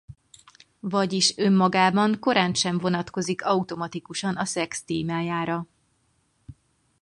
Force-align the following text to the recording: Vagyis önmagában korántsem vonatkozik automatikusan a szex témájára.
Vagyis 0.79 1.37
önmagában 1.37 2.19
korántsem 2.19 2.77
vonatkozik 2.77 3.43
automatikusan 3.45 4.35
a 4.35 4.45
szex 4.45 4.83
témájára. 4.83 5.67